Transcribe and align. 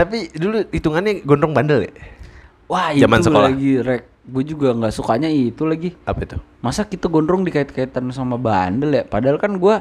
Tapi 0.00 0.32
dulu 0.32 0.64
hitungannya 0.72 1.20
gondrong 1.22 1.52
bandel 1.52 1.84
ya? 1.84 1.92
Wah 2.72 2.96
Zaman 2.96 3.20
itu 3.20 3.26
sekolah. 3.28 3.48
lagi 3.52 3.70
rek. 3.84 4.02
Gue 4.24 4.44
juga 4.46 4.72
nggak 4.72 4.94
sukanya 4.94 5.28
itu 5.28 5.68
lagi. 5.68 5.92
Apa 6.08 6.24
itu? 6.24 6.36
Masa 6.62 6.88
kita 6.88 7.12
gondrong 7.12 7.44
dikait-kaitan 7.44 8.08
sama 8.08 8.40
bandel 8.40 8.96
ya? 8.96 9.04
Padahal 9.04 9.36
kan 9.36 9.60
gue 9.60 9.76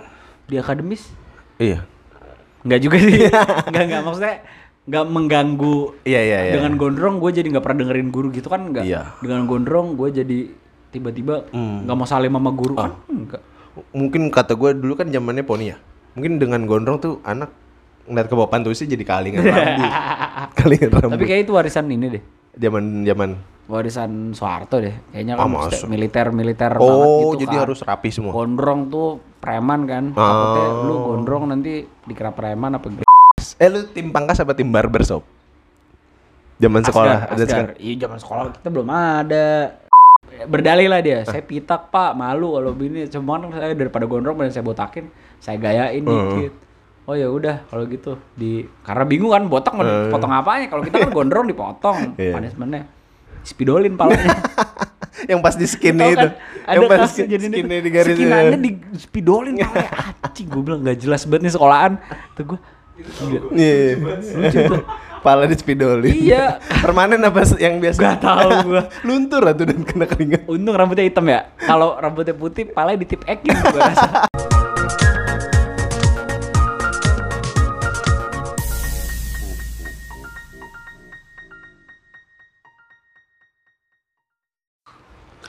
di 0.50 0.60
akademis 0.60 1.08
Iya. 1.56 1.88
nggak 2.60 2.80
juga 2.84 2.98
sih. 3.00 3.16
Nggak 3.72 3.84
nggak 3.88 4.02
maksudnya 4.04 4.36
nggak 4.84 5.06
mengganggu. 5.08 5.78
Iya, 6.04 6.22
iya, 6.24 6.40
iya. 6.50 6.54
Dengan 6.60 6.76
gondrong 6.76 7.24
gue 7.24 7.32
jadi 7.32 7.48
nggak 7.48 7.64
pernah 7.64 7.80
dengerin 7.88 8.10
guru 8.12 8.28
gitu 8.36 8.52
kan 8.52 8.68
nggak. 8.68 8.84
Iya. 8.84 9.16
Dengan 9.24 9.48
gondrong 9.48 9.96
gue 9.96 10.10
jadi 10.12 10.40
tiba-tiba 10.92 11.48
nggak 11.56 11.96
mau 11.96 12.04
salim 12.04 12.36
sama 12.36 12.52
guru 12.52 12.76
kan 12.76 13.00
enggak. 13.08 13.40
Mungkin 13.96 14.28
kata 14.28 14.60
gue 14.60 14.76
dulu 14.76 15.00
kan 15.00 15.08
zamannya 15.08 15.48
poni 15.48 15.72
ya. 15.72 15.78
Mungkin 16.20 16.36
dengan 16.36 16.68
gondrong 16.68 16.98
tuh 17.00 17.14
anak 17.24 17.54
ngeliat 18.10 18.26
ke 18.26 18.34
bawah 18.34 18.50
pantusnya 18.50 18.90
jadi 18.90 19.06
kalingan 19.06 19.42
rambut. 19.46 19.92
kalingan 20.54 20.90
rambut. 20.92 21.14
Tapi 21.16 21.26
kayak 21.26 21.42
itu 21.46 21.54
warisan 21.54 21.86
ini 21.88 22.06
deh. 22.12 22.24
Zaman 22.58 23.06
zaman 23.06 23.30
Warisan 23.70 24.34
Soeharto 24.34 24.82
deh. 24.82 24.98
Kayaknya 25.14 25.34
Ah, 25.36 25.46
kan 25.46 25.50
masa? 25.70 25.86
militer-militer 25.86 26.74
banget 26.74 26.90
Oh, 27.06 27.32
gitu 27.32 27.46
jadi 27.46 27.56
kan. 27.56 27.64
harus 27.64 27.80
rapi 27.80 28.10
semua. 28.10 28.34
Gondrong 28.34 28.90
tuh 28.90 29.08
preman 29.38 29.86
kan. 29.86 30.04
Oh. 30.10 30.18
Takutnya 30.18 30.66
lu 30.84 30.96
gondrong 31.06 31.44
nanti 31.46 31.74
dikira 32.04 32.34
preman 32.34 32.74
apa 32.74 32.90
gitu. 32.90 33.06
Eh 33.56 33.70
lu 33.70 33.86
tim 33.88 34.10
pangkas 34.10 34.42
apa 34.42 34.52
tim 34.52 34.66
barbershop? 34.68 35.22
Zaman 36.58 36.82
sekolah 36.82 37.30
Asgar, 37.30 37.46
Asgar. 37.46 37.70
Iya 37.78 37.94
zaman 38.04 38.18
sekolah 38.18 38.44
kita 38.52 38.68
belum 38.68 38.90
ada. 38.90 39.48
Berdalih 40.40 40.88
lah 40.88 41.00
dia, 41.00 41.22
saya 41.24 41.40
pitak 41.40 41.90
pak, 41.90 42.12
malu 42.14 42.54
kalau 42.54 42.72
begini. 42.72 43.06
Cuman 43.06 43.52
saya 43.52 43.72
daripada 43.74 44.04
gondrong 44.04 44.36
dan 44.36 44.50
saya 44.50 44.62
botakin, 44.62 45.08
saya 45.38 45.56
gayain 45.56 46.00
dikit. 46.00 46.54
Oh 47.10 47.18
ya 47.18 47.26
udah 47.26 47.66
kalau 47.66 47.90
gitu 47.90 48.22
di 48.38 48.70
karena 48.86 49.02
bingung 49.02 49.34
kan 49.34 49.50
botak 49.50 49.74
mau 49.74 49.82
dipotong 49.82 50.30
apanya 50.30 50.70
kalau 50.70 50.86
kita 50.86 51.02
kan 51.02 51.10
gondrong 51.10 51.50
dipotong 51.50 51.98
Iya. 52.22 52.38
punishmentnya 52.38 52.86
spidolin 53.42 53.98
palanya 53.98 54.30
yang 55.32 55.42
pas 55.42 55.58
di 55.58 55.66
skin 55.66 55.98
itu. 55.98 56.14
kan, 56.14 56.38
yang 56.70 56.86
pas 56.86 57.10
kasus 57.10 57.26
jadi 57.26 57.50
skinnya 57.50 57.80
di 57.82 57.90
garis. 57.90 58.14
skinannya 58.14 58.58
di 58.62 58.72
spidolin 58.94 59.58
palanya 59.58 59.90
anjing 60.30 60.48
gue 60.48 60.62
bilang 60.62 60.86
gak 60.86 61.02
jelas 61.02 61.26
banget 61.26 61.50
nih 61.50 61.54
sekolahan 61.58 61.92
tuh 62.38 62.44
gue 62.46 62.60
Iya. 63.56 63.96
Pala 65.20 65.48
di 65.48 65.56
spidolin. 65.56 66.12
Iya. 66.12 66.60
Permanen 66.84 67.24
apa 67.24 67.48
yang 67.56 67.80
biasa? 67.80 67.96
Gak 67.96 68.20
tahu 68.20 68.50
gua. 68.68 68.92
Luntur 69.08 69.40
atau 69.40 69.64
dan 69.64 69.88
kena 69.88 70.04
keringat. 70.04 70.44
Untung 70.52 70.76
rambutnya 70.76 71.08
hitam 71.08 71.24
ya. 71.24 71.48
Kalau 71.64 71.96
rambutnya 71.96 72.36
putih, 72.36 72.68
palanya 72.68 73.00
ditip 73.00 73.24
ekin 73.24 73.56
gue 73.56 73.80
rasa. 73.80 74.28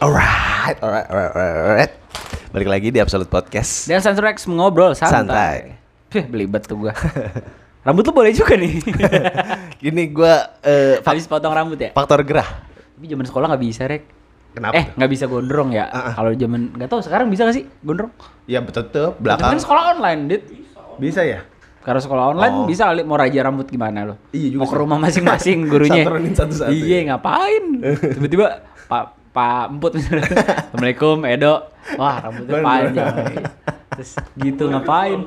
Alright, 0.00 0.80
alright, 0.80 1.04
alright, 1.06 1.34
alright. 1.36 1.92
Balik 2.50 2.68
lagi 2.68 2.88
di 2.88 2.98
Absolute 2.98 3.28
Podcast. 3.28 3.84
Dan 3.84 4.00
Sansurex 4.00 4.48
mengobrol 4.48 4.96
santai. 4.96 5.12
Santai. 5.14 5.56
Pih, 6.08 6.24
belibet 6.24 6.64
tuh 6.64 6.80
gua. 6.80 6.96
Rambut 7.84 8.02
lu 8.02 8.12
boleh 8.14 8.32
juga 8.32 8.56
nih. 8.56 8.80
Gini 9.82 10.08
gua 10.08 10.56
eh, 10.60 10.98
fak- 10.98 11.12
Habis 11.12 11.28
potong 11.28 11.52
rambut 11.52 11.76
ya? 11.76 11.92
faktor 11.92 12.24
gerah. 12.24 12.48
Tapi 12.96 13.06
zaman 13.06 13.24
sekolah 13.24 13.46
nggak 13.46 13.62
bisa, 13.62 13.82
Rek. 13.84 14.02
Kenapa? 14.50 14.72
Eh, 14.74 14.84
nggak 14.96 15.10
bisa 15.12 15.24
gondrong 15.28 15.70
ya? 15.70 15.86
Ah. 15.86 16.12
Kalau 16.12 16.32
zaman 16.32 16.72
nggak 16.74 16.88
tahu 16.88 17.00
sekarang 17.00 17.28
bisa 17.28 17.44
gak 17.44 17.54
sih 17.54 17.64
gondrong? 17.80 18.10
Ya 18.44 18.58
Tapi 18.58 18.88
belakang. 19.20 19.52
kan 19.52 19.60
sekolah 19.60 19.82
online, 19.94 20.20
Dit. 20.26 20.42
Bisa 20.96 21.22
ya? 21.22 21.44
Karena 21.80 22.00
sekolah 22.00 22.24
online 22.34 22.54
Oh. 22.56 22.64
bisa 22.64 22.88
kali 22.88 23.04
mau 23.04 23.14
raja 23.14 23.40
rambut 23.40 23.64
gimana 23.64 24.02
lo? 24.02 24.14
Iya 24.32 24.48
juga 24.50 24.64
Mau 24.64 24.68
ke 24.68 24.76
rumah 24.76 24.98
masing-masing 24.98 25.58
gurunya. 25.70 26.02
Satu-satu 26.34 26.72
Iya, 26.72 27.14
ngapain? 27.14 27.64
Tiba-tiba 28.16 28.64
Pak 28.88 29.19
Pak 29.30 29.70
Emput 29.70 29.92
misalnya. 29.94 30.26
Assalamualaikum, 30.74 31.16
Edo. 31.22 31.54
Wah, 31.94 32.16
rambutnya 32.18 32.54
panjang. 32.60 33.14
Terus 33.91 34.10
gitu 34.38 34.64
ngapain? 34.70 35.20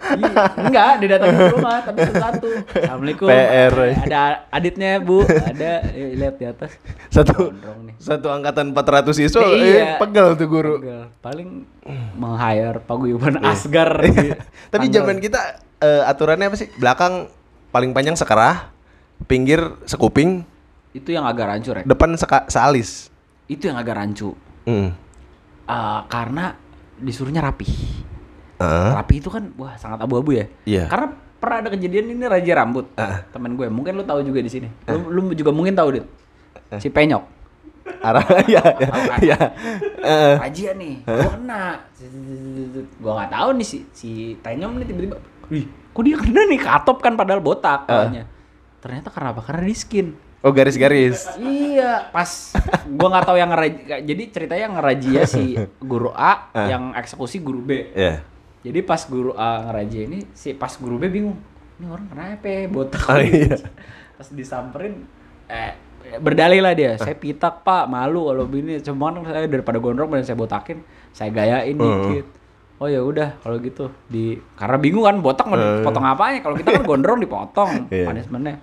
Iya, 0.00 0.30
enggak, 0.56 0.90
dia 0.98 1.08
datang 1.18 1.28
ke 1.36 1.44
rumah 1.54 1.76
tapi 1.84 1.98
satu-satu. 2.08 2.48
Assalamualaikum. 2.74 3.26
PR. 3.28 3.72
Ada 4.06 4.22
aditnya, 4.48 4.90
Bu. 4.98 5.22
Ada 5.26 5.70
eh, 5.92 6.16
lihat 6.16 6.34
di 6.40 6.46
atas. 6.48 6.70
Satu 7.12 7.54
satu 8.00 8.26
angkatan 8.32 8.72
400 8.72 9.12
siswa 9.12 9.42
Iya. 9.44 9.54
eh, 9.54 9.86
pegel 10.00 10.34
tuh 10.34 10.48
guru. 10.48 10.74
Pegel. 10.80 11.02
Paling 11.20 11.48
meng-hire 12.16 12.78
paguyuban 12.82 13.38
Asgar. 13.44 13.90
di 14.02 14.32
Tapi 14.72 14.86
zaman 14.90 15.18
kita 15.18 15.60
eh, 15.78 16.02
aturannya 16.06 16.50
apa 16.50 16.56
sih? 16.58 16.66
Belakang 16.78 17.28
paling 17.70 17.94
panjang 17.94 18.18
sekerah, 18.18 18.70
pinggir 19.30 19.60
sekuping, 19.86 20.42
itu 20.90 21.14
yang 21.14 21.22
agak 21.22 21.46
rancu, 21.46 21.70
Rek. 21.70 21.84
depan 21.86 22.18
seka, 22.18 22.50
sealis. 22.50 23.09
Itu 23.50 23.66
yang 23.66 23.82
agak 23.82 23.98
rancu. 23.98 24.38
Hmm. 24.70 24.94
Eh, 25.66 26.00
karena 26.06 26.54
disuruhnya 27.02 27.42
rapi. 27.42 27.66
Ah. 28.62 29.02
Rapi 29.02 29.18
itu 29.18 29.26
kan 29.32 29.50
wah 29.58 29.74
sangat 29.74 30.06
abu-abu 30.06 30.38
ya. 30.38 30.46
Iya. 30.62 30.86
Karena 30.86 31.10
pernah 31.40 31.56
ada 31.66 31.68
kejadian 31.74 32.14
ini 32.14 32.24
raja 32.30 32.52
rambut. 32.62 32.86
Ah. 32.94 33.26
Temen 33.34 33.58
gue, 33.58 33.66
mungkin 33.66 33.98
lu 33.98 34.04
tahu 34.06 34.22
juga 34.22 34.38
di 34.38 34.50
sini. 34.52 34.68
Lu, 34.86 35.10
lu 35.10 35.20
juga 35.34 35.50
mungkin 35.50 35.74
tahu, 35.74 35.98
Dit. 35.98 36.06
Si 36.78 36.86
Penyok. 36.86 37.40
Arah 38.00 38.22
ya 38.54 38.62
ya. 39.18 39.38
Raja 40.38 40.68
nih, 40.78 41.02
gua 41.04 41.30
kena. 41.34 41.62
Gua 43.02 43.12
nggak 43.18 43.30
tahu 43.34 43.48
nih 43.58 43.66
si 43.66 43.78
si 43.90 44.10
Penyok 44.38 44.78
nih 44.78 44.86
tiba-tiba, 44.86 45.16
wih, 45.50 45.64
kok 45.90 46.02
dia 46.06 46.16
kena 46.16 46.40
nih 46.46 46.60
katop 46.62 47.02
kan 47.02 47.18
padahal 47.18 47.42
botak 47.42 47.90
katanya. 47.90 48.30
Ternyata 48.80 49.08
karena 49.10 49.28
apa? 49.34 49.42
Karena 49.42 49.62
di 49.66 49.76
skin. 49.76 50.06
Oh 50.40 50.50
garis-garis. 50.50 51.28
Iya, 51.36 52.08
pas 52.08 52.56
gua 52.88 53.08
nggak 53.12 53.26
tahu 53.28 53.36
yang 53.36 53.50
ngerajia. 53.52 53.96
Jadi 54.00 54.22
ceritanya 54.32 54.62
yang 54.64 54.74
ngerajia 54.74 55.22
si 55.28 55.42
guru 55.78 56.08
A, 56.10 56.48
Ah. 56.50 56.64
yang 56.66 56.96
eksekusi 56.96 57.38
guru 57.38 57.60
B. 57.60 57.92
Ya. 57.92 58.24
Jadi 58.60 58.80
pas 58.80 59.04
guru 59.04 59.36
A 59.36 59.68
ngerajia 59.68 60.08
ini, 60.08 60.24
si 60.32 60.52
pas 60.52 60.72
guru 60.72 60.96
B 60.96 61.08
bingung. 61.08 61.36
Ini 61.76 61.86
orang 61.86 62.06
kenapa 62.08 62.44
ya, 62.44 62.68
botak? 62.68 63.04
Oh, 63.06 63.20
iya. 63.20 63.56
Pas 64.16 64.28
disamperin, 64.28 65.08
eh 65.46 65.72
berdalih 66.16 66.60
lah 66.60 66.72
dia. 66.72 66.92
Saya 66.94 67.16
pitak 67.16 67.60
pak, 67.60 67.88
malu 67.88 68.28
kalau 68.28 68.44
begini. 68.44 68.76
Cuman 68.78 69.24
saya 69.24 69.48
daripada 69.48 69.76
gondrong 69.76 70.12
dan 70.12 70.20
saya 70.20 70.36
botakin, 70.36 70.84
saya 71.10 71.32
gayain 71.32 71.72
Hmm. 71.72 71.88
dikit. 72.04 72.26
Oh 72.76 72.88
ya 72.88 73.00
udah 73.00 73.36
kalau 73.38 73.60
gitu 73.60 73.92
di 74.08 74.40
karena 74.56 74.76
bingung 74.76 75.04
kan 75.04 75.20
botak 75.20 75.44
mau 75.44 75.56
dipotong 75.56 76.00
apanya 76.02 76.40
kalau 76.40 76.56
kita 76.56 76.80
kan 76.80 76.82
gondrong 76.82 77.20
dipotong 77.20 77.92
Iya. 77.92 78.08
punishmentnya 78.08 78.56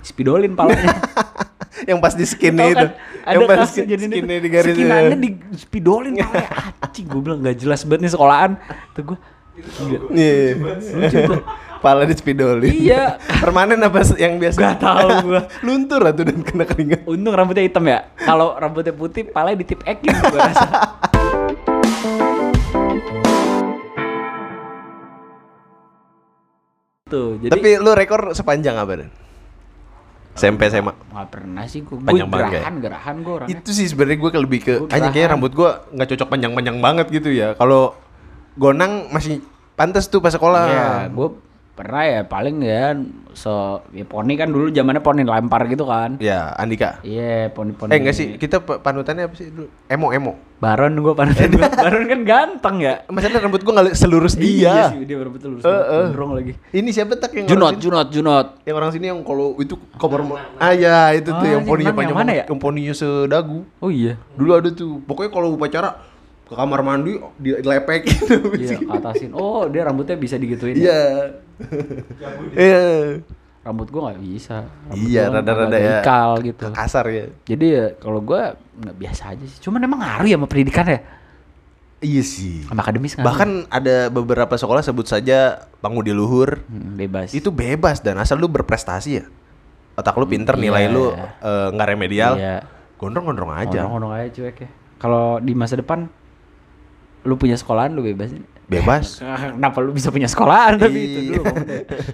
spidolin 0.00 0.52
palanya 0.52 0.96
yang 1.90 1.98
pas 1.98 2.12
di 2.12 2.24
skin 2.24 2.56
Tahu 2.56 2.68
itu. 2.68 2.76
kan, 2.78 2.90
yang 3.28 3.42
pas 3.44 3.56
kasus 3.60 3.70
skin, 3.74 3.84
jadi 3.86 4.04
skinnya 4.06 4.36
di 4.38 4.48
garis. 4.48 4.72
skinannya 4.72 5.16
di 5.16 5.30
spidolin 5.54 6.14
palanya 6.16 6.48
anjing 6.80 7.06
gue 7.06 7.20
bilang 7.20 7.38
gak 7.40 7.56
jelas 7.56 7.80
banget 7.82 8.00
nih 8.02 8.12
sekolahan 8.12 8.50
tuh 8.92 9.14
gue 9.14 9.18
Iya. 10.12 10.52
lucu 10.92 11.18
tuh 11.24 11.40
Pala 11.76 12.04
di 12.04 12.12
spidolin. 12.12 12.68
Iya. 12.68 13.16
Permanen 13.38 13.80
apa 13.80 14.00
yang 14.16 14.36
biasa? 14.36 14.58
Gak 14.58 14.80
tahu 14.80 15.08
gua. 15.22 15.40
Luntur 15.66 16.00
atau 16.02 16.24
dan 16.24 16.40
kena 16.40 16.64
keringat. 16.64 17.04
untung 17.04 17.32
rambutnya 17.32 17.62
hitam 17.62 17.84
ya 17.84 18.04
kalau 18.18 18.52
rambutnya 18.52 18.92
putih 18.92 19.24
palanya 19.24 19.60
ditip 19.60 19.80
ekin 19.82 20.12
gue 20.12 20.34
rasa 20.34 20.68
tuh 27.06 27.38
jadi 27.38 27.52
Tapi 27.54 27.68
lu 27.78 27.90
rekor 27.94 28.34
sepanjang 28.34 28.76
apa 28.76 28.92
dan? 28.98 29.08
SMP 30.36 30.68
SMA. 30.68 30.92
nggak 30.92 31.28
pernah 31.32 31.64
sih 31.64 31.80
gue 31.80 31.96
Panjang 31.96 32.28
banget 32.28 32.60
gerahan 32.60 32.74
gerahan 32.76 33.16
gue 33.24 33.32
orangnya 33.32 33.56
Itu 33.56 33.70
sih 33.72 33.88
sebenarnya 33.88 34.18
gue 34.20 34.30
lebih 34.36 34.60
ke 34.60 34.74
hanya 34.92 35.08
kayaknya 35.08 35.10
gerahan. 35.10 35.32
rambut 35.32 35.52
gue 35.56 35.68
nggak 35.96 36.08
cocok 36.12 36.28
panjang-panjang 36.28 36.76
banget 36.84 37.06
gitu 37.08 37.28
ya. 37.32 37.56
Kalau 37.56 37.96
gonang 38.60 39.08
masih 39.08 39.40
pantas 39.76 40.08
tuh 40.12 40.20
pas 40.20 40.32
sekolah. 40.32 40.64
Iya, 40.68 40.88
gue 41.08 41.28
pernah 41.76 42.02
ya 42.02 42.24
paling 42.24 42.56
ya 42.58 42.96
so 43.36 43.84
ya 43.92 44.02
poni 44.02 44.32
kan 44.34 44.48
dulu 44.48 44.72
zamannya 44.72 45.04
poni 45.04 45.22
lempar 45.22 45.68
gitu 45.68 45.84
kan. 45.84 46.16
Ya, 46.16 46.56
Andika. 46.56 47.04
Iya, 47.04 47.52
poni-poni. 47.52 47.92
Eh 47.92 48.00
enggak 48.00 48.16
sih, 48.16 48.40
kita 48.40 48.64
pa- 48.64 48.80
panutannya 48.80 49.28
apa 49.28 49.36
sih 49.36 49.52
dulu? 49.52 49.68
Emo 49.86 50.08
emo. 50.08 50.40
Baron 50.56 50.96
gue 50.96 51.12
panutan 51.12 51.52
gua. 51.52 51.68
Baron 51.84 52.08
kan 52.08 52.20
ganteng 52.24 52.76
ya. 52.80 53.04
Masalahnya 53.06 53.44
rambut 53.44 53.60
gue 53.60 53.72
nggak 53.76 53.92
selurus 53.92 54.40
Iya 54.40 54.72
dia. 54.72 54.84
sih, 54.88 55.04
dia 55.04 55.20
betul 55.20 55.60
lurus 55.60 55.68
Eh, 55.68 55.70
eh. 55.70 56.04
gondrong 56.08 56.32
lagi. 56.32 56.52
Ini 56.72 56.88
siapa 56.88 57.12
tak 57.20 57.36
yang 57.36 57.44
Junot? 57.44 57.76
Junot, 57.76 58.08
Junot. 58.08 58.46
Yang 58.64 58.76
orang 58.80 58.90
sini 58.96 59.06
yang 59.12 59.20
kalau 59.20 59.52
itu 59.60 59.76
kamar 60.00 60.20
ah 60.56 60.72
ya 60.72 61.12
itu 61.12 61.28
tuh 61.28 61.44
Ah, 61.44 61.44
yang 61.44 61.60
yang 61.60 61.68
poninya 61.68 61.92
panjang 61.92 62.16
yang 62.16 62.28
ya? 62.32 62.44
yang 62.48 62.56
poninya 62.58 62.94
sedagu. 62.96 63.68
Oh 63.84 63.92
iya. 63.92 64.16
Dulu 64.32 64.50
ada 64.56 64.72
tuh. 64.72 65.04
Pokoknya 65.04 65.28
kalau 65.28 65.52
upacara 65.52 66.15
ke 66.46 66.54
kamar 66.54 66.80
mandi 66.80 67.18
dilepek 67.36 68.06
gitu. 68.06 68.54
Iya, 68.54 68.78
atasin. 68.96 69.30
Oh, 69.32 69.66
dia 69.66 69.82
rambutnya 69.82 70.14
bisa 70.14 70.34
digituin. 70.34 70.78
ya? 70.78 70.80
Iya. 70.80 71.00
Iya. 72.52 72.82
Rambut 73.60 73.90
gua 73.90 74.00
nggak 74.08 74.20
bisa. 74.22 74.62
Rambut 74.86 75.02
Iya, 75.02 75.22
gua 75.22 75.28
kan 75.28 75.42
rada-rada 75.42 75.76
ya. 75.76 75.98
ikal 76.00 76.30
gitu. 76.40 76.64
Kasar 76.70 77.06
ya. 77.08 77.26
Jadi 77.42 77.66
ya 77.68 77.86
kalau 77.96 78.20
gua 78.20 78.54
nggak 78.72 78.96
biasa 78.96 79.22
aja 79.28 79.44
sih. 79.44 79.58
Cuman 79.60 79.82
emang 79.82 79.98
ngaruh 79.98 80.24
ya 80.24 80.38
sama 80.38 80.46
pendidikan 80.46 80.86
ya. 80.86 81.00
Iya 81.98 82.22
sih. 82.22 82.62
Sama 82.62 82.78
akademis 82.78 83.12
ngaruh. 83.14 83.26
Bahkan 83.26 83.50
ada 83.66 83.96
beberapa 84.06 84.54
sekolah 84.54 84.86
sebut 84.86 85.04
saja 85.04 85.66
pangudi 85.80 86.12
luhur 86.12 86.62
Hmm, 86.62 86.94
bebas. 86.94 87.32
itu 87.32 87.50
bebas 87.50 87.98
dan 87.98 88.16
asal 88.16 88.36
lu 88.36 88.46
berprestasi 88.46 89.10
ya. 89.12 89.26
otak 89.96 90.12
lu 90.14 90.28
pinter, 90.28 90.54
nilai 90.54 90.86
Iya. 90.86 90.92
lu 90.92 91.04
eh, 91.08 91.68
nggak 91.72 91.88
remedial. 91.88 92.36
Iya. 92.36 92.68
Gondrong-gondrong 92.96 93.48
aja. 93.50 93.80
Ngondong-ngondong 93.82 94.12
aja 94.14 94.28
cuek 94.30 94.56
ya. 94.60 94.68
Kalau 94.96 95.40
di 95.40 95.52
masa 95.52 95.74
depan 95.74 96.04
lu 97.26 97.34
punya 97.34 97.54
sekolahan 97.54 97.90
lu 97.90 98.00
bebas. 98.00 98.30
Bebas. 98.64 99.20
Kenapa 99.54 99.78
lu 99.78 99.90
bisa 99.90 100.08
punya 100.08 100.26
sekolahan 100.26 100.78
tapi 100.78 100.96
itu 100.96 101.18
Iya. 101.20 101.30
dulu. 101.34 101.44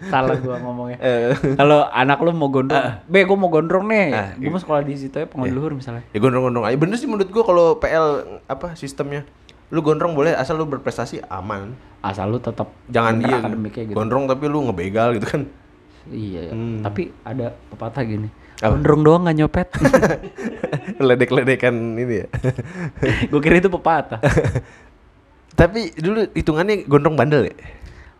Salah 0.09 0.37
gua 0.37 0.56
ngomongnya. 0.59 0.99
Eh, 0.99 1.32
Kalau 1.55 1.85
anak 1.87 2.19
lu 2.19 2.32
mau 2.32 2.49
gondrong, 2.49 2.81
"Be, 3.05 3.23
gua 3.23 3.37
mau 3.37 3.49
gondrong 3.49 3.85
nih." 3.87 4.09
Ah, 4.11 4.29
gua 4.35 4.50
mau 4.50 4.61
sekolah 4.61 4.81
di 4.81 4.94
situ 4.94 5.12
ya 5.14 5.25
pengadilan 5.25 5.53
luhur 5.55 5.73
misalnya. 5.73 6.05
ya 6.06 6.19
gondrong-gondrong 6.19 6.64
aja. 6.64 6.76
Bener 6.76 6.97
sih 6.97 7.06
menurut 7.06 7.29
gua 7.29 7.43
kalau 7.43 7.67
PL 7.76 8.06
apa 8.47 8.73
sistemnya. 8.73 9.25
Lu 9.69 9.81
gondrong 9.81 10.12
boleh 10.12 10.32
asal 10.32 10.56
lu 10.56 10.64
berprestasi 10.67 11.25
aman. 11.26 11.73
Asal 12.00 12.29
lu 12.29 12.37
tetap 12.37 12.73
Jangan 12.87 13.20
iya 13.20 13.38
akademiknya 13.38 13.85
gitu. 13.87 13.94
gondrong 13.94 14.25
tapi 14.26 14.44
lu 14.44 14.61
ngebegal 14.62 15.15
gitu 15.15 15.25
kan. 15.26 15.43
Iya, 16.05 16.50
Hmm. 16.50 16.82
tapi 16.82 17.15
ada 17.23 17.55
pepatah 17.70 18.03
gini. 18.03 18.26
Apa? 18.58 18.75
Gondrong 18.75 19.03
doang 19.03 19.23
gak 19.25 19.35
nyopet. 19.35 19.69
Ledek-ledekan 21.00 21.75
ini 21.94 22.15
ya. 22.17 22.26
gue 23.31 23.41
kira 23.41 23.56
itu 23.56 23.67
pepatah. 23.69 24.19
Tapi 25.53 25.93
dulu 25.93 26.29
hitungannya 26.31 26.85
gondrong 26.85 27.15
bandel 27.15 27.49
ya. 27.49 27.55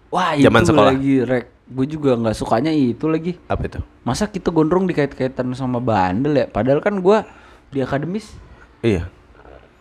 Wah, 0.09 0.37
Zaman 0.37 0.61
itu 0.61 0.69
sekolah. 0.69 0.91
lagi 0.93 1.15
rek. 1.23 1.47
Gue 1.67 1.87
juga 1.89 2.13
nggak 2.15 2.37
sukanya 2.37 2.69
itu 2.69 3.09
lagi. 3.09 3.41
Apa 3.47 3.65
itu? 3.65 3.81
Masa 4.03 4.29
kita 4.29 4.53
gondrong 4.53 4.85
dikait-kaitan 4.85 5.49
sama 5.53 5.81
bandel 5.81 6.37
ya? 6.37 6.47
Padahal 6.47 6.79
kan 6.79 7.01
gua 7.01 7.25
di 7.69 7.81
akademis 7.81 8.37
Iya. 8.81 9.09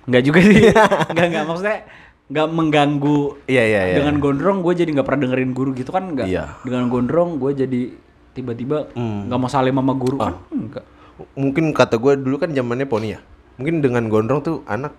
nggak 0.01 0.24
juga 0.24 0.39
sih. 0.39 0.71
Nggak 1.13 1.27
nggak 1.30 1.44
maksudnya 1.45 1.77
nggak 2.25 2.48
mengganggu. 2.50 3.21
Iya 3.45 3.63
iya 3.65 3.81
iya. 3.86 3.95
Dengan 4.00 4.18
gondrong 4.18 4.63
gue 4.63 4.74
jadi 4.74 4.88
nggak 4.89 5.03
pernah 5.03 5.21
dengerin 5.25 5.51
guru 5.51 5.75
gitu 5.75 5.92
kan 5.92 6.07
nggak. 6.07 6.25
Iya. 6.25 6.56
Dengan 6.63 6.88
gondrong 6.88 7.36
gue 7.38 7.51
jadi 7.53 7.81
tiba-tiba 8.31 8.88
Hmm. 8.95 9.27
nggak 9.27 9.38
mau 9.38 9.51
salim 9.51 9.75
sama 9.75 9.94
guru 9.94 10.15
Ah. 10.18 10.31
kan 10.31 10.36
enggak. 10.50 10.86
mungkin 11.36 11.69
kata 11.69 12.00
gue 12.00 12.18
dulu 12.18 12.39
kan 12.39 12.50
zamannya 12.50 12.88
poni 12.88 13.13
ya. 13.13 13.19
Mungkin 13.59 13.83
dengan 13.83 14.07
gondrong 14.07 14.39
tuh 14.42 14.56
anak 14.65 14.95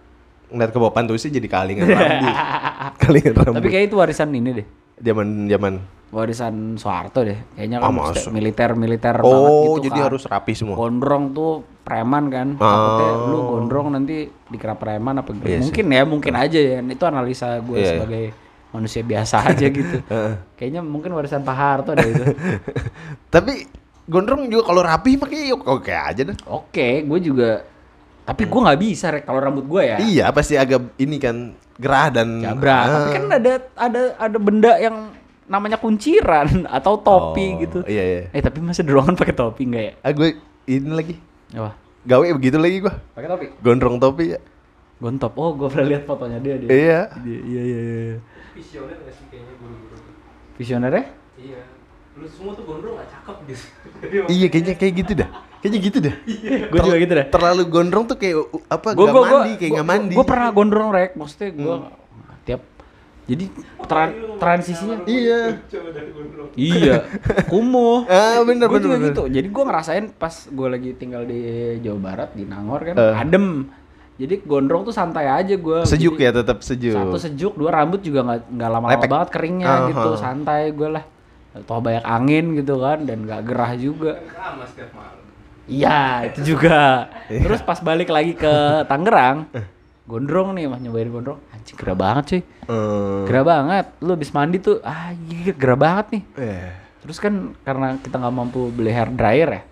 ngeliat 0.53 0.71
ke 0.71 0.79
bawah 0.79 0.93
pantusnya 0.93 1.33
jadi 1.33 1.49
kalingan 1.49 1.87
rambut. 1.91 2.35
kalingan 2.99 3.35
rambut. 3.35 3.57
Tapi 3.59 3.69
kayak 3.69 3.85
itu 3.89 3.97
warisan 3.97 4.31
ini 4.31 4.51
deh. 4.55 4.67
zaman 4.99 5.49
zaman 5.49 5.75
Warisan 6.09 6.77
Soeharto 6.77 7.25
deh. 7.25 7.41
Kayaknya 7.57 7.79
Ah, 7.79 7.89
kan 7.89 7.93
masa? 8.13 8.29
militer-militer 8.29 9.17
banget 9.17 9.33
Oh, 9.49 9.75
gitu 9.75 9.89
jadi 9.89 9.99
kan. 9.99 10.07
harus 10.07 10.23
rapi 10.23 10.53
semua. 10.53 10.77
Gondrong 10.77 11.33
tuh 11.33 11.53
preman 11.83 12.29
kan. 12.29 12.53
Takutnya 12.55 13.09
Oh. 13.09 13.27
lu 13.27 13.39
gondrong 13.51 13.89
nanti 13.91 14.29
dikira 14.47 14.77
preman 14.77 15.17
apa 15.17 15.33
gitu. 15.33 15.49
Sih. 15.49 15.59
mungkin 15.63 15.85
ya, 15.89 16.03
mungkin 16.05 16.35
aja 16.37 16.61
ya. 16.61 16.79
Itu 16.79 17.05
analisa 17.05 17.57
gue 17.59 17.75
Iya, 17.75 17.81
iya. 17.81 17.93
sebagai 17.97 18.25
manusia 18.71 19.01
biasa 19.03 19.37
aja 19.49 19.67
gitu. 19.73 19.97
Kayaknya 20.55 20.81
mungkin 20.83 21.11
warisan 21.11 21.41
Pak 21.41 21.57
Harto 21.57 21.91
deh 21.93 22.05
itu. 22.05 22.25
Tapi 23.35 23.53
gondrong 24.05 24.45
juga 24.47 24.63
kalau 24.67 24.83
rapi 24.83 25.17
mah 25.17 25.27
kayak 25.27 25.57
oke 25.57 25.91
aja 25.91 26.23
dah. 26.23 26.37
Oke, 26.47 27.03
gue 27.03 27.19
juga 27.23 27.65
tapi 28.23 28.47
gue 28.47 28.61
nggak 28.63 28.81
bisa 28.81 29.07
rek 29.11 29.25
kalau 29.27 29.43
rambut 29.43 29.67
gue 29.67 29.83
ya. 29.83 29.97
Iya, 29.99 30.25
pasti 30.31 30.55
agak 30.55 30.95
ini 30.97 31.19
kan 31.19 31.59
gerah 31.75 32.07
dan 32.15 32.39
Jabra. 32.39 32.73
Ah. 32.73 32.87
Tapi 32.87 33.09
kan 33.19 33.25
ada 33.35 33.53
ada 33.75 34.01
ada 34.15 34.39
benda 34.39 34.73
yang 34.79 35.11
namanya 35.51 35.77
kunciran 35.77 36.65
atau 36.79 37.03
topi 37.03 37.47
Oh, 37.55 37.59
gitu. 37.67 37.79
Iya 37.85 38.03
iya. 38.03 38.23
Eh 38.31 38.43
tapi 38.43 38.63
masa 38.63 38.87
di 38.87 38.95
ruangan 38.95 39.19
pakai 39.19 39.35
topi 39.35 39.63
enggak 39.67 39.85
ya? 39.85 39.93
Ah 40.07 40.13
gue 40.15 40.39
ini 40.71 40.91
lagi 40.95 41.15
Apa? 41.53 41.75
gawe 42.03 42.27
begitu 42.39 42.57
lagi 42.63 42.77
gua. 42.79 42.95
Pakai 43.13 43.29
topi. 43.29 43.47
Gondrong 43.59 43.99
topi 43.99 44.39
ya. 44.39 44.41
Gontop. 45.03 45.35
Oh, 45.35 45.51
gue 45.59 45.67
pernah 45.67 45.99
lihat 45.99 46.07
fotonya 46.07 46.39
dia 46.39 46.55
dia. 46.63 46.71
Iya. 46.71 47.01
Dia, 47.27 47.41
iya 47.43 47.63
iya 47.67 47.81
iya. 47.83 48.19
visioner 48.55 48.95
gak 49.03 49.15
sih 49.19 49.27
kayaknya 49.35 49.55
guru-guru 49.59 49.97
tuh? 49.99 50.15
Visioner 50.55 50.93
ya? 50.95 51.05
Iya. 51.43 51.63
Lu 52.13 52.27
semua 52.27 52.53
tuh 52.53 52.65
gondrong 52.65 52.95
gak 52.95 53.09
cakep 53.11 53.37
gitu. 53.47 53.65
Iya 54.29 54.47
kayaknya 54.53 54.75
kayak 54.75 54.95
gitu 54.97 55.13
dah. 55.17 55.29
Kayaknya 55.59 55.79
gitu 55.81 55.99
dah. 56.01 56.15
gue 56.65 56.81
juga 56.83 56.97
gitu 56.99 57.13
deh. 57.15 57.27
Terlalu 57.29 57.63
gondrong 57.67 58.05
tuh 58.05 58.17
kayak 58.17 58.37
uh, 58.37 58.63
apa 58.69 58.89
Gue 58.93 59.05
nggak 59.05 59.15
gue 59.15 59.25
mandi 59.31 59.53
kayak 59.57 59.71
nggak 59.73 59.89
mandi. 59.89 60.15
Gue 60.15 60.27
pernah 60.27 60.49
gondrong 60.51 60.91
rek. 60.91 61.11
Maksudnya 61.15 61.51
gue 61.53 61.75
tiap 62.43 62.61
jadi 63.23 63.45
tran- 63.87 64.19
transisinya 64.37 65.07
Iya. 65.07 65.63
Coba 65.65 65.89
dari 65.91 66.11
gondrong. 66.11 66.49
iya 66.53 67.07
kumuh 67.49 68.03
Ah, 68.05 68.43
bener, 68.43 68.67
Gua 68.67 68.77
bener, 68.77 68.83
juga 68.83 68.97
bener. 68.99 69.09
gitu 69.09 69.23
jadi 69.31 69.47
gue 69.47 69.65
ngerasain 69.65 70.05
pas 70.13 70.35
gue 70.45 70.69
lagi 70.69 70.91
tinggal 70.93 71.23
di 71.23 71.39
Jawa 71.79 72.01
Barat 72.03 72.35
di 72.35 72.43
Nangor 72.43 72.83
kan 72.83 72.95
Eh. 72.95 73.15
adem 73.17 73.71
jadi 74.15 74.43
gondrong 74.43 74.83
tuh 74.83 74.91
santai 74.91 75.25
aja 75.25 75.55
gue 75.55 75.79
Sejuk 75.83 76.19
ya 76.19 76.35
tetap 76.35 76.61
sejuk. 76.61 76.93
satu 76.93 77.15
sejuk 77.17 77.55
dua 77.55 77.71
rambut 77.73 78.03
juga 78.03 78.21
nggak 78.23 78.41
nggak 78.51 78.71
lama-lama 78.71 79.07
banget 79.07 79.29
keringnya 79.31 79.69
Ah, 79.71 79.87
gitu 79.87 80.09
ah. 80.11 80.19
santai 80.19 80.63
gue 80.69 80.89
lah 80.91 81.05
toh 81.55 81.79
banyak 81.79 82.01
angin 82.03 82.55
gitu 82.55 82.79
kan 82.79 83.05
dan 83.05 83.23
nggak 83.23 83.41
gerah 83.45 83.73
juga 83.75 84.17
iya 85.65 86.27
itu 86.27 86.55
juga 86.55 87.09
terus 87.29 87.61
pas 87.61 87.79
balik 87.79 88.09
lagi 88.09 88.33
ke 88.33 88.53
Tangerang 88.85 89.47
gondrong 90.03 90.53
nih 90.53 90.67
mah 90.67 90.79
nyobain 90.79 91.09
gondrong 91.09 91.39
anjing 91.51 91.77
gerah 91.77 91.95
banget 91.95 92.25
cuy 92.27 92.43
Eh, 92.63 93.23
gerah 93.27 93.43
banget 93.45 93.87
lu 93.99 94.15
habis 94.15 94.31
mandi 94.31 94.57
tuh 94.57 94.79
ah 94.81 95.11
iya 95.13 95.51
gerah 95.53 95.75
banget 95.77 96.07
nih 96.11 96.23
eh, 96.39 96.71
Terus 97.03 97.19
kan 97.19 97.35
karena 97.61 97.99
kita 97.99 98.15
nggak 98.15 98.31
mampu 98.33 98.71
beli 98.71 98.95
hair 98.95 99.11
dryer 99.11 99.51
ya, 99.51 99.63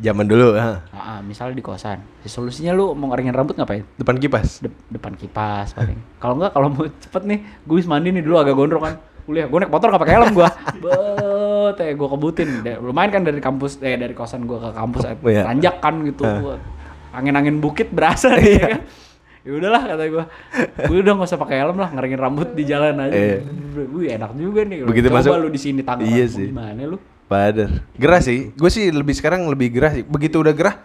Zaman 0.00 0.26
dulu, 0.26 0.56
ha. 0.56 0.82
nah, 0.90 1.20
misalnya 1.22 1.54
di 1.54 1.62
kosan, 1.62 2.00
ya 2.18 2.26
solusinya 2.26 2.72
lu 2.72 2.96
mau 2.96 3.06
ngeringin 3.06 3.30
rambut 3.30 3.52
ngapain? 3.52 3.84
depan 3.94 4.16
kipas. 4.16 4.58
Dep- 4.58 4.88
depan 4.88 5.12
kipas 5.12 5.70
paling. 5.70 6.00
Kalau 6.16 6.34
nggak 6.34 6.50
kalau 6.50 6.66
mau 6.66 6.88
cepet 6.90 7.22
nih, 7.22 7.38
gue 7.62 7.74
habis 7.76 7.84
mandi 7.84 8.10
nih 8.10 8.24
dulu 8.24 8.40
agak 8.40 8.56
gondrong 8.56 8.80
kan. 8.82 8.94
Kuliah, 9.22 9.44
gue 9.44 9.58
naik 9.60 9.68
motor 9.68 9.86
nggak 9.86 10.02
pakai 10.02 10.14
helm 10.16 10.32
gue. 10.32 10.48
Bet, 11.70 11.78
ya 11.80 11.92
gue 11.92 12.08
kebutin. 12.08 12.48
Lumayan 12.78 13.10
kan 13.10 13.22
dari 13.22 13.38
kampus, 13.38 13.78
eh 13.80 13.94
dari 13.94 14.12
kosan 14.12 14.44
gue 14.44 14.56
ke 14.56 14.70
kampus, 14.70 15.02
eh, 15.04 15.16
Iya. 15.16 15.42
tanjak 15.46 15.76
kan 15.78 15.94
gitu. 16.02 16.22
Gua 16.22 16.58
Angin-angin 17.10 17.58
bukit 17.58 17.90
berasa 17.90 18.30
nih, 18.32 18.54
ya 18.54 18.66
kan. 18.68 18.82
Ya 19.40 19.50
udahlah 19.56 19.82
kata 19.82 20.04
gue, 20.06 20.24
gue 20.84 20.98
udah 21.00 21.12
nggak 21.16 21.26
usah 21.26 21.40
pakai 21.40 21.56
helm 21.58 21.74
lah, 21.74 21.88
ngeringin 21.90 22.20
rambut 22.20 22.52
di 22.52 22.62
jalan 22.62 22.92
aja. 23.00 23.10
Iya. 23.10 23.38
Wih 23.88 24.12
enak 24.12 24.36
juga 24.36 24.60
nih. 24.62 24.84
Begitu 24.84 25.08
Coba 25.08 25.18
masuk- 25.18 25.40
lu 25.40 25.48
di 25.48 25.56
sini 25.56 25.80
Tangerang, 25.80 26.12
Iya 26.12 26.26
sih. 26.28 26.48
Gimana 26.52 26.82
lu? 26.84 27.00
Padahal. 27.24 27.80
Gerah 27.96 28.20
sih. 28.20 28.52
Gue 28.52 28.68
sih 28.68 28.90
lebih 28.90 29.16
sekarang 29.16 29.48
lebih 29.48 29.72
gerah 29.72 29.96
sih. 29.96 30.04
Begitu 30.04 30.38
udah 30.38 30.52
gerah 30.52 30.76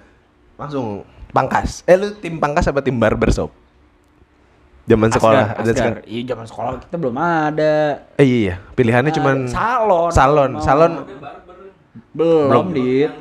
langsung 0.56 1.04
pangkas. 1.30 1.84
Eh 1.84 1.94
lu 1.94 2.16
tim 2.16 2.40
pangkas 2.40 2.72
apa 2.72 2.80
tim 2.80 2.96
barbershop? 2.96 3.52
Zaman 4.86 5.10
sekolah 5.10 5.44
Asgar, 5.44 5.58
ada 5.58 5.66
Asgar. 5.66 5.76
sekarang. 5.76 6.04
Iya 6.06 6.22
zaman 6.28 6.46
sekolah 6.46 6.72
kita 6.80 6.96
belum 6.96 7.16
ada. 7.18 7.74
Eh 8.16 8.24
iya, 8.24 8.38
iya. 8.38 8.54
pilihannya 8.72 9.10
Ada 9.10 9.18
cuman 9.18 9.38
salon. 9.48 10.10
salon, 10.12 10.52
Mau. 10.52 10.62
salon. 10.62 10.94
belum, 12.14 12.48
Belum. 12.48 12.68
dit. 12.72 13.12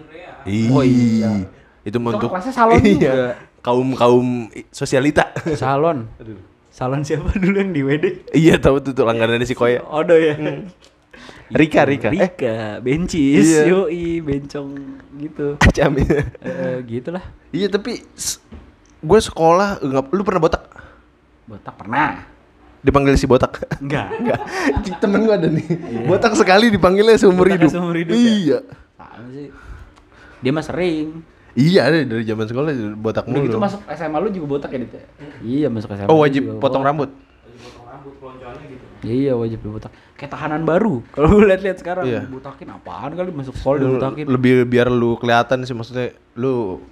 Oh 0.70 0.84
iya. 0.84 1.49
Itu 1.83 1.97
untuk 1.99 2.28
kelasnya 2.28 2.52
salon 2.52 2.80
juga. 2.94 3.40
kaum 3.59 3.88
kaum 3.94 4.28
sosialita. 4.68 5.33
Salon. 5.54 6.04
Salon 6.68 7.00
siapa 7.00 7.33
dulu 7.35 7.56
yang 7.56 7.71
di 7.71 7.80
WD? 7.80 8.04
iya 8.35 8.59
tahu 8.59 8.83
tuh, 8.83 8.92
tuh 8.92 9.06
langganan 9.06 9.40
si 9.42 9.54
Koya. 9.54 9.80
Odo 9.85 10.12
ya. 10.12 10.37
Rika, 11.47 11.87
Rika. 11.87 12.09
Eh, 12.09 12.18
Rika, 12.18 12.56
bencis, 12.80 13.47
Iya. 13.47 13.62
yoi, 13.68 14.18
bencong 14.21 14.68
gitu. 15.16 15.54
Kacam 15.62 15.97
ya. 15.97 16.21
Eh, 16.42 16.76
gitulah. 16.85 17.25
Iya 17.50 17.71
tapi 17.71 18.02
gue 19.00 19.21
sekolah 19.23 19.80
nggak 19.80 20.04
lu 20.11 20.25
pernah 20.25 20.42
botak 20.42 20.64
Botak 21.45 21.75
pernah. 21.77 22.33
dipanggil 22.81 23.17
si 23.17 23.25
botak 23.25 23.65
Enggak. 23.79 24.13
Enggak. 24.13 24.41
Temen 24.99 25.25
gue 25.25 25.35
ada 25.35 25.49
nih. 25.49 25.67
Botak 26.05 26.33
sekali 26.35 26.69
dipanggilnya 26.69 27.17
seumur 27.17 27.49
hidup. 27.49 27.69
seumur 27.71 27.97
hidup 27.97 28.13
ya? 28.13 28.21
iya. 28.21 28.59
Apaan 28.95 29.25
sih? 29.31 29.49
Dia 30.39 30.53
mah 30.53 30.61
sering. 30.61 31.25
Iya 31.55 31.81
ada 31.83 31.97
dari 32.03 32.23
zaman 32.23 32.45
sekolah 32.45 32.69
botak 32.95 33.25
Udah 33.25 33.41
gitu 33.41 33.57
mulu. 33.57 33.65
masuk 33.65 33.81
SMA 33.89 34.19
lu 34.19 34.29
juga 34.29 34.47
botak 34.51 34.69
ya, 34.69 34.79
Dit? 34.81 34.95
Iya, 35.41 35.69
masuk 35.71 35.89
SMA. 35.89 36.09
oh 36.09 36.19
wajib 36.19 36.43
juga 36.45 36.59
potong 36.59 36.83
botak. 36.83 36.91
rambut. 36.91 37.09
Lagi 37.09 37.57
potong 37.63 37.87
rambut 37.87 38.13
peloncoannya 38.19 38.67
gitu. 38.69 38.85
Iya 39.03 39.33
wajib 39.33 39.59
dibotak. 39.61 39.93
Kayak 40.15 40.31
tahanan 40.31 40.63
baru. 40.63 40.95
Kalau 41.09 41.29
lu 41.31 41.45
lihat-lihat 41.47 41.79
sekarang 41.79 42.05
Iya. 42.05 42.21
dibotakin 42.23 42.69
apaan 42.71 43.13
kali 43.13 43.31
masuk 43.31 43.55
sekolah 43.55 43.77
Lu- 43.77 43.85
dibotakin. 43.87 44.25
Lebih 44.27 44.53
biar 44.67 44.89
lu 44.89 45.15
kelihatan 45.15 45.63
sih 45.63 45.73
maksudnya 45.73 46.09
lu 46.35 46.85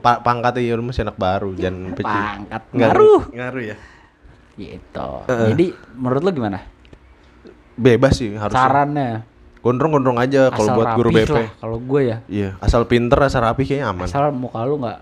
pa 0.00 0.18
pangkat 0.18 0.58
ya 0.58 0.74
lu 0.74 0.82
masih 0.82 1.04
anak 1.04 1.16
baru 1.16 1.52
jangan 1.54 1.92
peci. 1.92 2.08
Pangkat 2.08 2.62
Ngaruh. 2.72 3.22
ngaruh. 3.30 3.62
Ya. 3.62 3.76
Gitu. 4.54 5.08
Heeh. 5.26 5.48
Jadi 5.50 5.66
menurut 5.94 6.22
lu 6.22 6.30
gimana? 6.32 6.58
Bebas 7.74 8.12
sih 8.14 8.32
harusnya. 8.32 8.60
Sarannya 8.60 9.08
Gondrong-gondrong 9.60 10.16
aja 10.16 10.48
kalau 10.48 10.72
buat 10.72 10.96
guru 10.96 11.12
BP. 11.12 11.60
Kalau 11.60 11.76
gue 11.76 12.00
ya, 12.02 12.24
Iya, 12.26 12.56
asal 12.58 12.88
pinter, 12.88 13.20
asal 13.20 13.44
rapi 13.44 13.68
kayaknya 13.68 13.92
aman. 13.92 14.08
asal 14.08 14.32
muka 14.32 14.64
lu 14.64 14.80
nggak. 14.80 14.98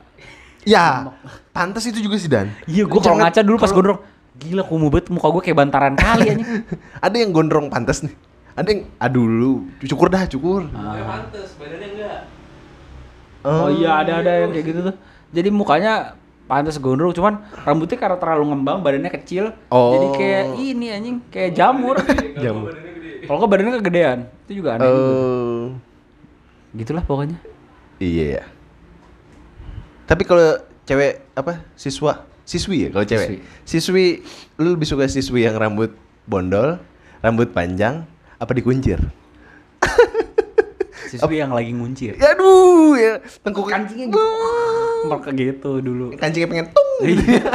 Ya, 0.67 1.15
pantas 1.55 1.87
itu 1.87 2.03
juga 2.03 2.19
sih 2.19 2.27
Dan. 2.27 2.51
Iya, 2.67 2.83
gue 2.83 2.99
kalau 2.99 3.15
Jangan- 3.15 3.31
ngaca 3.31 3.41
dulu 3.47 3.57
pas 3.57 3.71
gondrong, 3.71 4.03
gila 4.35 4.67
kumuh 4.67 4.91
banget 4.91 5.15
muka 5.15 5.31
gue 5.31 5.43
kayak 5.47 5.57
bantaran 5.57 5.95
kali 5.95 6.35
aja. 6.35 6.43
Ada 7.07 7.17
yang 7.17 7.31
gondrong 7.31 7.71
pantas 7.71 8.03
nih. 8.03 8.11
Ada 8.53 8.69
yang 8.69 8.81
aduh 8.99 9.27
lu, 9.31 9.53
cukur 9.79 10.11
dah, 10.11 10.27
cukur. 10.27 10.67
Mukanya 10.67 11.07
pantes, 11.07 11.55
badannya 11.55 11.89
enggak. 11.95 12.19
Oh 13.47 13.71
iya 13.71 14.03
ada 14.03 14.23
ada 14.23 14.33
yang 14.47 14.51
kayak 14.51 14.67
gitu 14.67 14.81
tuh. 14.93 14.95
Jadi 15.31 15.49
mukanya 15.53 16.19
pantas 16.49 16.81
gondrong, 16.81 17.13
cuman 17.13 17.45
rambutnya 17.63 18.01
karena 18.01 18.17
terlalu 18.17 18.57
ngembang, 18.57 18.81
badannya 18.81 19.13
kecil. 19.13 19.53
Oh. 19.69 19.93
Jadi 19.95 20.07
kayak 20.17 20.45
ini 20.57 20.87
anjing, 20.89 21.17
kayak 21.29 21.53
jamur. 21.53 22.01
Jamur. 22.43 22.73
Kalau 23.29 23.37
nggak 23.45 23.51
badannya 23.53 23.73
kegedean, 23.85 24.19
itu 24.49 24.65
juga 24.65 24.81
aneh. 24.81 24.89
juga. 24.89 25.05
Eh, 25.05 25.65
Gitulah 26.81 27.05
pokoknya. 27.05 27.39
Iya 28.01 28.25
ya. 28.41 28.45
Tapi 30.09 30.23
kalau 30.25 30.57
cewek 30.89 31.21
apa? 31.37 31.61
Siswa, 31.77 32.25
siswi 32.49 32.89
ya 32.89 32.91
kalau 32.97 33.05
cewek. 33.05 33.45
Siswi. 33.69 34.25
lu 34.57 34.75
lebih 34.75 34.89
suka 34.89 35.05
siswi 35.07 35.45
yang 35.45 35.61
rambut 35.61 35.93
bondol, 36.25 36.81
rambut 37.21 37.53
panjang, 37.53 38.09
apa 38.41 38.53
dikuncir? 38.57 38.99
Siswi 41.09 41.41
yang 41.41 41.57
lagi 41.57 41.73
nguncir. 41.73 42.13
Ya 42.21 42.37
aduh 42.37 42.93
ya, 42.93 43.17
tengkuk 43.41 43.65
Kancingnya 43.65 44.13
gitu. 44.13 44.21
Mereka 45.09 45.31
gitu 45.33 45.71
dulu. 45.81 46.13
Kancingnya 46.21 46.49
pengen 46.53 46.67
tung. 46.69 46.91
gitu. 47.09 47.49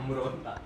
Memberontak. 0.00 0.56